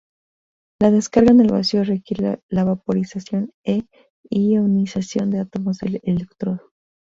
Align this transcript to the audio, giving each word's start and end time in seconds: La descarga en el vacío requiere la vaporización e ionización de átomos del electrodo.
La 0.81 0.89
descarga 0.89 1.29
en 1.31 1.41
el 1.41 1.51
vacío 1.51 1.83
requiere 1.83 2.41
la 2.49 2.63
vaporización 2.63 3.51
e 3.63 3.83
ionización 4.31 5.29
de 5.29 5.41
átomos 5.41 5.77
del 5.77 5.99
electrodo. 6.01 6.71